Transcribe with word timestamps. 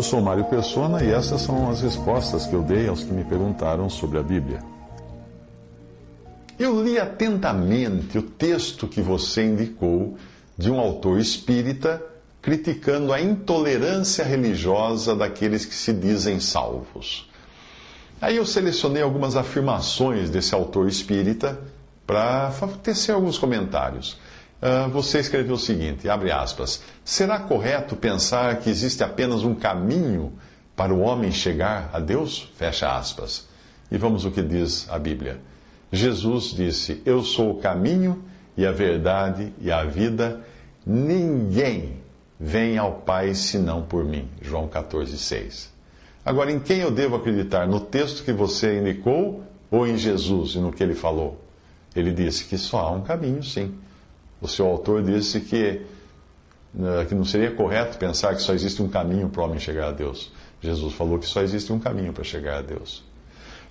Eu 0.00 0.04
sou 0.04 0.22
Mário 0.22 0.46
Persona 0.46 1.04
e 1.04 1.10
essas 1.10 1.42
são 1.42 1.68
as 1.68 1.82
respostas 1.82 2.46
que 2.46 2.54
eu 2.54 2.62
dei 2.62 2.88
aos 2.88 3.04
que 3.04 3.12
me 3.12 3.22
perguntaram 3.22 3.90
sobre 3.90 4.18
a 4.18 4.22
Bíblia. 4.22 4.62
Eu 6.58 6.82
li 6.82 6.98
atentamente 6.98 8.16
o 8.16 8.22
texto 8.22 8.88
que 8.88 9.02
você 9.02 9.44
indicou 9.44 10.16
de 10.56 10.70
um 10.70 10.80
autor 10.80 11.20
espírita 11.20 12.02
criticando 12.40 13.12
a 13.12 13.20
intolerância 13.20 14.24
religiosa 14.24 15.14
daqueles 15.14 15.66
que 15.66 15.74
se 15.74 15.92
dizem 15.92 16.40
salvos. 16.40 17.28
Aí 18.22 18.36
eu 18.36 18.46
selecionei 18.46 19.02
algumas 19.02 19.36
afirmações 19.36 20.30
desse 20.30 20.54
autor 20.54 20.88
espírita 20.88 21.60
para 22.06 22.50
tecer 22.82 23.12
alguns 23.12 23.36
comentários. 23.36 24.16
Uh, 24.60 24.90
você 24.90 25.20
escreveu 25.20 25.54
o 25.54 25.58
seguinte, 25.58 26.08
abre 26.08 26.30
aspas, 26.30 26.82
será 27.02 27.38
correto 27.38 27.96
pensar 27.96 28.58
que 28.60 28.68
existe 28.68 29.02
apenas 29.02 29.42
um 29.42 29.54
caminho 29.54 30.34
para 30.76 30.92
o 30.92 31.00
homem 31.00 31.32
chegar 31.32 31.88
a 31.94 31.98
Deus? 31.98 32.50
Fecha 32.56 32.94
aspas. 32.94 33.48
E 33.90 33.96
vamos 33.96 34.26
o 34.26 34.30
que 34.30 34.42
diz 34.42 34.86
a 34.90 34.98
Bíblia. 34.98 35.40
Jesus 35.90 36.54
disse, 36.54 37.02
eu 37.06 37.22
sou 37.22 37.52
o 37.52 37.58
caminho 37.58 38.22
e 38.56 38.66
a 38.66 38.70
verdade 38.70 39.52
e 39.60 39.72
a 39.72 39.82
vida, 39.84 40.40
ninguém 40.86 41.96
vem 42.38 42.76
ao 42.76 42.92
Pai 42.92 43.34
senão 43.34 43.82
por 43.82 44.04
mim. 44.04 44.28
João 44.42 44.68
14, 44.68 45.16
6. 45.16 45.72
Agora, 46.24 46.52
em 46.52 46.60
quem 46.60 46.80
eu 46.80 46.90
devo 46.90 47.16
acreditar? 47.16 47.66
No 47.66 47.80
texto 47.80 48.22
que 48.24 48.32
você 48.32 48.78
indicou 48.78 49.42
ou 49.70 49.86
em 49.86 49.96
Jesus 49.96 50.54
e 50.54 50.58
no 50.58 50.70
que 50.70 50.82
ele 50.82 50.94
falou? 50.94 51.42
Ele 51.96 52.12
disse 52.12 52.44
que 52.44 52.58
só 52.58 52.80
há 52.80 52.90
um 52.90 53.00
caminho, 53.00 53.42
sim. 53.42 53.74
O 54.40 54.48
seu 54.48 54.66
autor 54.66 55.02
disse 55.02 55.40
que, 55.40 55.82
né, 56.72 57.04
que 57.06 57.14
não 57.14 57.24
seria 57.24 57.50
correto 57.50 57.98
pensar 57.98 58.34
que 58.34 58.42
só 58.42 58.54
existe 58.54 58.82
um 58.82 58.88
caminho 58.88 59.28
para 59.28 59.42
o 59.42 59.44
homem 59.44 59.58
chegar 59.58 59.88
a 59.88 59.92
Deus. 59.92 60.32
Jesus 60.60 60.94
falou 60.94 61.18
que 61.18 61.26
só 61.26 61.42
existe 61.42 61.72
um 61.72 61.78
caminho 61.78 62.12
para 62.12 62.24
chegar 62.24 62.58
a 62.58 62.62
Deus. 62.62 63.02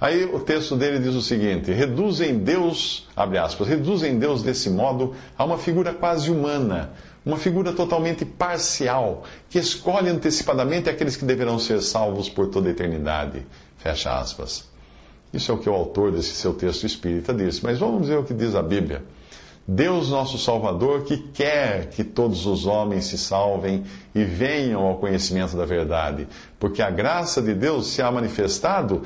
Aí 0.01 0.23
o 0.23 0.39
texto 0.39 0.77
dele 0.77 0.99
diz 0.99 1.13
o 1.13 1.21
seguinte: 1.21 1.71
reduzem 1.71 2.39
Deus, 2.39 3.07
abre 3.15 3.37
aspas, 3.37 3.67
reduzem 3.67 4.17
Deus 4.17 4.41
desse 4.41 4.69
modo 4.69 5.13
a 5.37 5.43
uma 5.43 5.57
figura 5.57 5.93
quase 5.93 6.31
humana, 6.31 6.91
uma 7.25 7.37
figura 7.37 7.73
totalmente 7.73 8.23
parcial, 8.23 9.23
que 9.49 9.59
escolhe 9.59 10.09
antecipadamente 10.09 10.89
aqueles 10.89 11.17
que 11.17 11.25
deverão 11.25 11.59
ser 11.59 11.81
salvos 11.81 12.29
por 12.29 12.47
toda 12.47 12.69
a 12.69 12.71
eternidade. 12.71 13.45
Fecha 13.77 14.17
aspas. 14.17 14.69
Isso 15.33 15.51
é 15.51 15.55
o 15.55 15.57
que 15.57 15.69
o 15.69 15.73
autor 15.73 16.11
desse 16.11 16.33
seu 16.33 16.53
texto 16.53 16.85
espírita 16.85 17.33
disse. 17.33 17.63
Mas 17.63 17.77
vamos 17.77 18.07
ver 18.07 18.17
o 18.17 18.23
que 18.23 18.33
diz 18.33 18.55
a 18.55 18.63
Bíblia. 18.63 19.03
Deus 19.71 20.09
nosso 20.09 20.39
Salvador, 20.39 21.03
que 21.03 21.15
quer 21.15 21.89
que 21.91 22.03
todos 22.03 22.47
os 22.47 22.65
homens 22.65 23.05
se 23.05 23.19
salvem 23.19 23.83
e 24.15 24.23
venham 24.23 24.83
ao 24.83 24.97
conhecimento 24.97 25.55
da 25.55 25.63
verdade, 25.63 26.27
porque 26.59 26.81
a 26.81 26.89
graça 26.89 27.39
de 27.39 27.53
Deus 27.53 27.85
se 27.85 28.01
ha 28.01 28.11
manifestado 28.11 29.03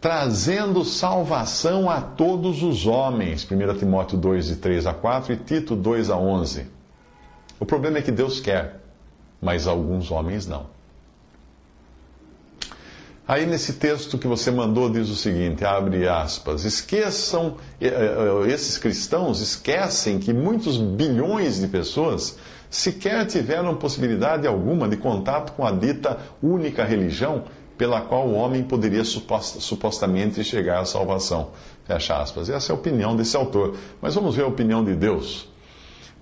trazendo 0.00 0.84
salvação 0.86 1.90
a 1.90 2.00
todos 2.00 2.62
os 2.62 2.86
homens. 2.86 3.46
1 3.50 3.78
Timóteo 3.78 4.16
2, 4.16 4.46
de 4.46 4.56
3 4.56 4.86
a 4.86 4.94
4 4.94 5.34
e 5.34 5.36
Tito 5.36 5.76
2 5.76 6.08
a 6.08 6.16
11. 6.16 6.66
O 7.60 7.66
problema 7.66 7.98
é 7.98 8.02
que 8.02 8.10
Deus 8.10 8.40
quer, 8.40 8.80
mas 9.38 9.66
alguns 9.66 10.10
homens 10.10 10.46
não. 10.46 10.64
Aí 13.28 13.44
nesse 13.44 13.72
texto 13.72 14.16
que 14.18 14.28
você 14.28 14.52
mandou 14.52 14.88
diz 14.88 15.08
o 15.08 15.16
seguinte, 15.16 15.64
abre 15.64 16.08
aspas, 16.08 16.64
esqueçam, 16.64 17.56
eh, 17.80 17.88
eh, 17.88 18.52
esses 18.52 18.78
cristãos 18.78 19.40
esquecem 19.40 20.20
que 20.20 20.32
muitos 20.32 20.76
bilhões 20.76 21.60
de 21.60 21.66
pessoas 21.66 22.38
sequer 22.70 23.26
tiveram 23.26 23.74
possibilidade 23.74 24.46
alguma 24.46 24.88
de 24.88 24.96
contato 24.96 25.54
com 25.54 25.66
a 25.66 25.72
dita 25.72 26.18
única 26.40 26.84
religião 26.84 27.42
pela 27.76 28.00
qual 28.00 28.28
o 28.28 28.34
homem 28.34 28.62
poderia 28.62 29.02
supostamente 29.04 30.44
chegar 30.44 30.80
à 30.80 30.84
salvação. 30.84 31.50
Fecha 31.84 32.16
aspas. 32.16 32.48
Essa 32.48 32.72
é 32.72 32.74
a 32.74 32.78
opinião 32.78 33.16
desse 33.16 33.36
autor. 33.36 33.76
Mas 34.00 34.14
vamos 34.14 34.36
ver 34.36 34.44
a 34.44 34.46
opinião 34.46 34.84
de 34.84 34.94
Deus. 34.94 35.48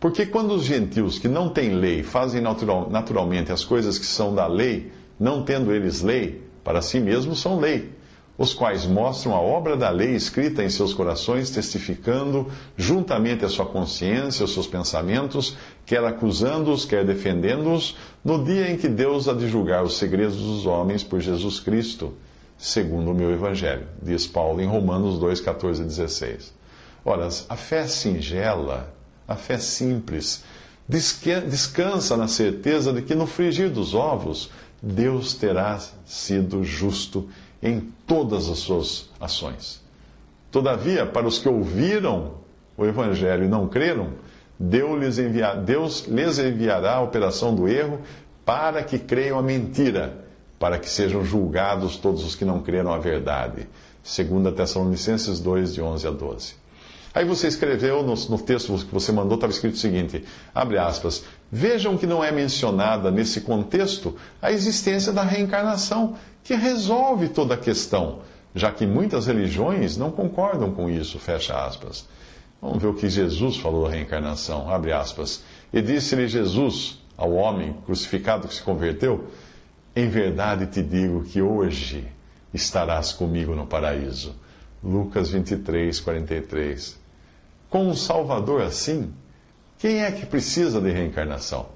Porque 0.00 0.26
quando 0.26 0.54
os 0.54 0.64
gentios 0.64 1.19
que 1.19 1.28
não 1.28 1.50
têm 1.50 1.75
lei 1.75 2.03
fazem 2.03 2.41
natural, 2.41 2.88
naturalmente 2.91 3.53
as 3.53 3.62
coisas 3.62 3.98
que 3.98 4.06
são 4.06 4.34
da 4.34 4.47
lei, 4.47 4.91
não 5.19 5.44
tendo 5.44 5.72
eles 5.72 6.03
lei, 6.03 6.43
para 6.64 6.80
si 6.82 6.98
mesmos 6.98 7.41
são 7.41 7.60
lei, 7.60 7.92
os 8.36 8.52
quais 8.52 8.84
mostram 8.84 9.34
a 9.34 9.41
obra 9.41 9.76
da 9.76 9.91
lei 9.91 10.16
escrita 10.16 10.64
em 10.64 10.69
seus 10.69 10.92
corações, 10.92 11.50
testificando 11.50 12.50
juntamente 12.76 13.44
a 13.44 13.48
sua 13.48 13.66
consciência, 13.66 14.44
os 14.44 14.52
seus 14.52 14.66
pensamentos, 14.66 15.56
quer 15.86 16.02
acusando-os, 16.02 16.84
quer 16.84 17.04
defendendo-os, 17.04 17.97
no 18.25 18.42
dia 18.42 18.70
em 18.70 18.76
que 18.76 18.88
Deus 18.88 19.28
há 19.28 19.34
de 19.34 19.48
julgar 19.48 19.84
os 19.84 19.98
segredos 19.98 20.36
dos 20.36 20.66
homens 20.66 21.04
por 21.04 21.20
Jesus 21.20 21.60
Cristo, 21.60 22.12
segundo 22.58 23.12
o 23.12 23.14
meu 23.14 23.31
Evangelho, 23.31 23.86
diz 24.02 24.26
Paulo 24.26 24.60
em 24.60 24.66
Romanos 24.66 25.19
2, 25.19 25.41
14 25.41 25.82
e 25.82 25.84
16. 25.84 26.52
Ora, 27.04 27.28
a 27.48 27.56
fé 27.56 27.86
singela, 27.86 28.92
a 29.28 29.36
fé 29.36 29.58
simples, 29.58 30.42
descansa 30.88 32.16
na 32.16 32.26
certeza 32.26 32.92
de 32.92 33.02
que 33.02 33.14
no 33.14 33.26
frigir 33.26 33.70
dos 33.70 33.94
ovos, 33.94 34.50
Deus 34.84 35.33
terá 35.33 35.78
sido 36.05 36.62
justo 36.62 37.27
em 37.62 37.81
todas 38.06 38.50
as 38.50 38.59
suas 38.59 39.09
ações. 39.19 39.83
Todavia, 40.50 41.06
para 41.06 41.27
os 41.27 41.39
que 41.39 41.49
ouviram 41.49 42.34
o 42.77 42.84
Evangelho 42.84 43.44
e 43.44 43.49
não 43.49 43.67
creram, 43.67 44.11
Deus 44.61 46.06
lhes, 46.06 46.39
enviará 46.39 46.97
a 46.97 47.00
operação 47.00 47.55
do 47.55 47.67
erro 47.67 48.00
para 48.44 48.83
que 48.83 48.99
creiam 48.99 49.39
a 49.39 49.43
mentira, 49.43 50.19
para 50.59 50.78
que 50.78 50.89
sejam 50.89 51.25
julgados 51.25 51.97
todos 51.97 52.23
os 52.23 52.34
que 52.34 52.44
não 52.44 52.61
creram 52.61 52.93
a 52.93 52.99
verdade. 52.99 53.67
Segundo 54.03 54.53
Tessalonicenses 54.53 55.41
2, 55.41 55.75
de 55.75 55.81
11 55.81 56.06
a 56.06 56.11
12. 56.11 56.55
Aí 57.14 57.25
você 57.25 57.47
escreveu 57.47 58.02
no, 58.02 58.14
no 58.14 58.38
texto 58.41 58.76
que 58.76 58.92
você 58.92 59.12
mandou, 59.12 59.36
estava 59.36 59.52
escrito 59.52 59.75
o 59.75 59.78
seguinte: 59.78 60.25
abre 60.52 60.78
aspas. 60.78 61.25
Vejam 61.50 61.97
que 61.97 62.08
não 62.08 62.25
é 62.25 62.32
mencionada 62.32 63.08
nesse 63.12 63.42
contexto 63.42 64.16
a 64.42 64.50
existência 64.50 65.12
da 65.12 65.22
reencarnação, 65.22 66.16
que 66.42 66.56
resolve 66.56 67.28
toda 67.28 67.54
a 67.54 67.56
questão, 67.56 68.19
já 68.52 68.72
que 68.72 68.84
muitas 68.84 69.28
religiões 69.28 69.97
não 69.97 70.10
concordam 70.10 70.72
com 70.72 70.91
isso, 70.91 71.20
fecha 71.20 71.54
aspas. 71.64 72.04
Vamos 72.60 72.82
ver 72.82 72.88
o 72.88 72.94
que 72.94 73.08
Jesus 73.08 73.58
falou 73.58 73.84
da 73.84 73.94
reencarnação, 73.94 74.69
abre 74.69 74.91
aspas. 74.91 75.44
E 75.72 75.81
disse-lhe 75.81 76.26
Jesus 76.26 76.98
ao 77.16 77.32
homem 77.32 77.76
crucificado 77.86 78.48
que 78.48 78.54
se 78.56 78.62
converteu: 78.62 79.28
Em 79.94 80.08
verdade 80.08 80.66
te 80.66 80.82
digo 80.82 81.22
que 81.22 81.41
hoje 81.41 82.08
estarás 82.52 83.12
comigo 83.12 83.54
no 83.54 83.69
paraíso. 83.69 84.34
Lucas 84.82 85.31
23, 85.31 86.00
43 86.00 87.03
com 87.75 87.89
um 87.89 87.97
Salvador 87.97 88.62
assim, 88.62 89.12
quem 89.81 90.05
é 90.05 90.12
que 90.12 90.25
precisa 90.25 90.81
de 90.81 90.93
reencarnação? 90.93 91.67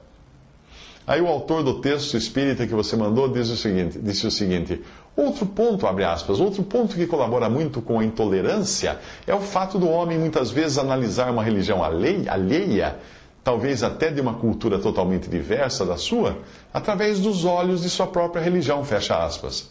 Aí 1.04 1.20
o 1.20 1.26
autor 1.26 1.64
do 1.64 1.80
texto 1.80 2.16
espírita 2.16 2.68
que 2.68 2.72
você 2.72 2.94
mandou 2.94 3.26
diz 3.26 3.48
o 3.48 3.56
seguinte, 3.56 3.98
disse 3.98 4.24
o 4.24 4.30
seguinte: 4.30 4.80
outro 5.16 5.44
ponto, 5.44 5.88
abre 5.88 6.04
aspas, 6.04 6.38
outro 6.38 6.62
ponto 6.62 6.94
que 6.94 7.04
colabora 7.04 7.50
muito 7.50 7.82
com 7.82 7.98
a 7.98 8.04
intolerância 8.04 9.00
é 9.26 9.34
o 9.34 9.40
fato 9.40 9.76
do 9.76 9.88
homem 9.88 10.16
muitas 10.16 10.52
vezes 10.52 10.78
analisar 10.78 11.32
uma 11.32 11.42
religião 11.42 11.82
alheia, 11.82 12.96
talvez 13.42 13.82
até 13.82 14.08
de 14.08 14.20
uma 14.20 14.34
cultura 14.34 14.78
totalmente 14.78 15.28
diversa 15.28 15.84
da 15.84 15.96
sua, 15.96 16.38
através 16.72 17.18
dos 17.18 17.44
olhos 17.44 17.82
de 17.82 17.90
sua 17.90 18.06
própria 18.06 18.40
religião, 18.40 18.84
fecha 18.84 19.16
aspas. 19.16 19.68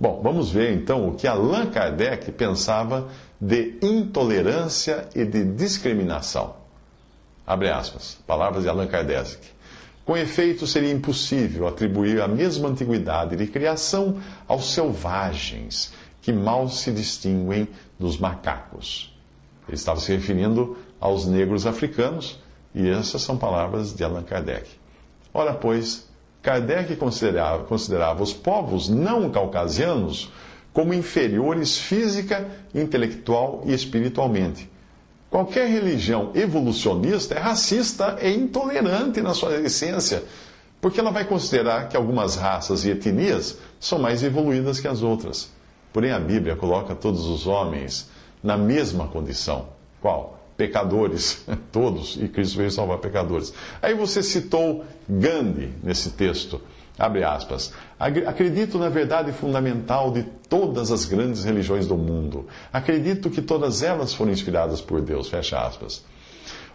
Bom, 0.00 0.22
vamos 0.22 0.50
ver 0.50 0.72
então 0.72 1.06
o 1.06 1.14
que 1.14 1.26
Allan 1.26 1.66
Kardec 1.66 2.32
pensava 2.32 3.10
de 3.38 3.76
intolerância 3.82 5.06
e 5.14 5.26
de 5.26 5.44
discriminação. 5.44 6.56
Abre 7.46 7.68
aspas, 7.68 8.16
palavras 8.26 8.62
de 8.62 8.70
Allan 8.70 8.86
Kardec. 8.86 9.36
Com 10.02 10.16
efeito, 10.16 10.66
seria 10.66 10.90
impossível 10.90 11.68
atribuir 11.68 12.22
a 12.22 12.26
mesma 12.26 12.70
antiguidade 12.70 13.36
de 13.36 13.46
criação 13.46 14.18
aos 14.48 14.72
selvagens, 14.72 15.92
que 16.22 16.32
mal 16.32 16.66
se 16.70 16.90
distinguem 16.90 17.68
dos 17.98 18.16
macacos. 18.16 19.14
Ele 19.68 19.76
estava 19.76 20.00
se 20.00 20.10
referindo 20.16 20.78
aos 20.98 21.26
negros 21.26 21.66
africanos, 21.66 22.40
E 22.74 22.88
essas 22.88 23.20
são 23.20 23.36
palavras 23.36 23.92
de 23.92 24.02
Allan 24.04 24.22
Kardec. 24.22 24.70
Ora, 25.34 25.52
pois, 25.52 26.08
Kardec 26.42 26.96
considerava, 26.96 27.64
considerava 27.64 28.22
os 28.22 28.32
povos 28.32 28.88
não 28.88 29.30
caucasianos 29.30 30.32
como 30.72 30.94
inferiores 30.94 31.76
física, 31.76 32.48
intelectual 32.74 33.62
e 33.66 33.74
espiritualmente. 33.74 34.70
Qualquer 35.28 35.68
religião 35.68 36.30
evolucionista 36.34 37.34
é 37.34 37.38
racista 37.38 38.18
e 38.20 38.34
intolerante 38.34 39.20
na 39.20 39.34
sua 39.34 39.60
essência, 39.60 40.24
porque 40.80 40.98
ela 40.98 41.10
vai 41.10 41.24
considerar 41.24 41.88
que 41.88 41.96
algumas 41.96 42.36
raças 42.36 42.84
e 42.84 42.90
etnias 42.90 43.58
são 43.78 43.98
mais 43.98 44.22
evoluídas 44.22 44.80
que 44.80 44.88
as 44.88 45.02
outras. 45.02 45.50
Porém, 45.92 46.10
a 46.10 46.18
Bíblia 46.18 46.56
coloca 46.56 46.94
todos 46.94 47.26
os 47.26 47.46
homens 47.46 48.08
na 48.42 48.56
mesma 48.56 49.06
condição. 49.08 49.68
Qual? 50.00 50.39
Pecadores, 50.60 51.42
todos, 51.72 52.18
e 52.20 52.28
Cristo 52.28 52.58
veio 52.58 52.70
salvar 52.70 52.98
pecadores. 52.98 53.54
Aí 53.80 53.94
você 53.94 54.22
citou 54.22 54.84
Gandhi 55.08 55.72
nesse 55.82 56.10
texto. 56.10 56.60
Abre 56.98 57.24
aspas. 57.24 57.72
Acredito 57.98 58.76
na 58.76 58.90
verdade 58.90 59.32
fundamental 59.32 60.12
de 60.12 60.22
todas 60.50 60.92
as 60.92 61.06
grandes 61.06 61.44
religiões 61.44 61.86
do 61.86 61.96
mundo. 61.96 62.46
Acredito 62.70 63.30
que 63.30 63.40
todas 63.40 63.82
elas 63.82 64.12
foram 64.12 64.32
inspiradas 64.32 64.82
por 64.82 65.00
Deus. 65.00 65.30
Fecha 65.30 65.58
aspas. 65.58 66.04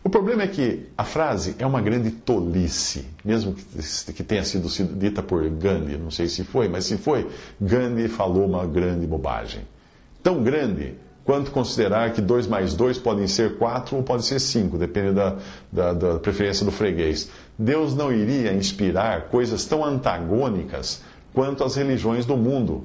O 0.03 0.09
problema 0.09 0.41
é 0.41 0.47
que 0.47 0.88
a 0.97 1.03
frase 1.03 1.55
é 1.59 1.65
uma 1.65 1.79
grande 1.79 2.09
tolice, 2.09 3.05
mesmo 3.23 3.53
que 3.53 4.23
tenha 4.23 4.43
sido 4.43 4.67
dita 4.97 5.21
por 5.21 5.47
Gandhi, 5.47 5.95
não 5.95 6.09
sei 6.09 6.27
se 6.27 6.43
foi, 6.43 6.67
mas 6.67 6.85
se 6.85 6.97
foi, 6.97 7.29
Gandhi 7.61 8.07
falou 8.07 8.47
uma 8.47 8.65
grande 8.65 9.05
bobagem. 9.05 9.61
Tão 10.23 10.43
grande 10.43 10.95
quanto 11.25 11.50
considerar 11.50 12.13
que 12.13 12.22
2 12.22 12.45
mais 12.45 12.75
2 12.75 13.00
podem 13.00 13.27
ser 13.27 13.57
4 13.57 13.98
ou 13.98 14.04
pode 14.04 14.24
ser 14.24 14.39
5, 14.39 14.77
depende 14.77 15.12
da, 15.13 15.36
da, 15.72 15.94
da, 15.94 16.19
preferência 16.19 16.63
do 16.63 16.72
freguês. 16.72 17.30
Deus 17.57 17.95
não 17.95 18.13
iria 18.13 18.54
inspirar 18.54 19.24
coisas 19.24 19.66
tão 19.66 19.83
antagônicas 19.83 21.01
quanto 21.33 21.63
as 21.63 21.75
religiões 21.75 22.25
do 22.25 22.38
mundo. 22.38 22.83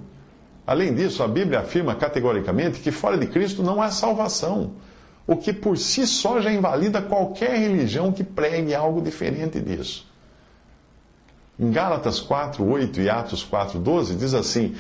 Além 0.67 0.95
disso, 0.95 1.23
a 1.23 1.29
Bíblia 1.29 1.61
afirma 1.61 1.95
categoricamente 1.95 2.81
que 2.81 2.91
fora 2.91 3.19
de 3.19 3.27
Cristo 3.27 3.63
não 3.63 3.83
há 3.83 3.91
salvação, 3.91 4.73
o 5.27 5.37
que 5.37 5.53
por 5.53 5.77
si 5.77 6.07
só 6.07 6.41
já 6.41 6.51
invalida 6.51 7.03
qualquer 7.03 7.59
religião 7.59 8.11
que 8.11 8.25
pregue 8.25 8.75
algo 8.75 9.03
diferente 9.03 9.61
disso. 9.61 10.09
Em 11.59 11.71
Gálatas 11.71 12.21
4, 12.21 12.67
8 12.67 13.01
e 13.03 13.11
Atos 13.11 13.45
4, 13.45 13.79
12, 13.79 14.15
diz 14.17 14.33
assim: 14.33 14.75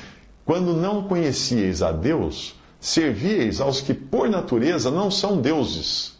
Quando 0.47 0.73
não 0.73 1.03
conhecieis 1.03 1.83
a 1.83 1.93
Deus, 1.93 2.59
Servieis 2.81 3.61
aos 3.61 3.81
que 3.81 3.93
por 3.93 4.29
natureza 4.29 4.91
não 4.91 5.11
são 5.11 5.41
deuses. 5.41 6.19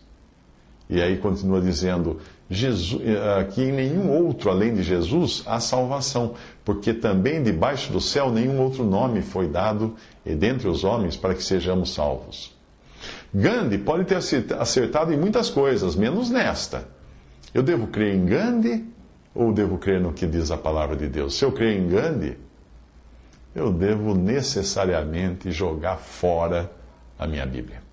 E 0.89 1.01
aí 1.01 1.17
continua 1.17 1.61
dizendo 1.61 2.19
Jesus, 2.51 3.01
eh, 3.05 3.45
que 3.45 3.63
em 3.63 3.73
nenhum 3.73 4.11
outro 4.11 4.51
além 4.51 4.75
de 4.75 4.83
Jesus 4.83 5.43
há 5.47 5.61
salvação, 5.61 6.35
porque 6.65 6.93
também 6.93 7.43
debaixo 7.43 7.93
do 7.93 8.01
céu 8.01 8.31
nenhum 8.31 8.61
outro 8.61 8.85
nome 8.85 9.23
foi 9.23 9.49
dado 9.49 9.95
dentre 10.25 10.69
os 10.69 10.85
homens 10.85 11.17
para 11.17 11.35
que 11.35 11.43
sejamos 11.43 11.95
salvos. 11.95 12.55
Gandhi 13.33 13.79
pode 13.79 14.05
ter 14.05 14.19
acertado 14.59 15.13
em 15.13 15.17
muitas 15.17 15.49
coisas, 15.49 15.95
menos 15.95 16.29
nesta. 16.29 16.89
Eu 17.55 17.63
devo 17.63 17.87
crer 17.87 18.15
em 18.15 18.27
Gandhi 18.27 18.85
ou 19.35 19.53
devo 19.53 19.79
crer 19.79 20.01
no 20.01 20.13
que 20.13 20.27
diz 20.27 20.51
a 20.51 20.57
palavra 20.57 20.97
de 20.97 21.09
Deus? 21.09 21.39
Se 21.39 21.45
eu 21.45 21.53
crer 21.53 21.79
em 21.79 21.89
Gandhi, 21.89 22.37
eu 23.55 23.73
devo 23.73 24.15
necessariamente 24.15 25.51
jogar 25.51 25.97
fora 25.97 26.71
a 27.19 27.27
minha 27.27 27.45
Bíblia. 27.45 27.90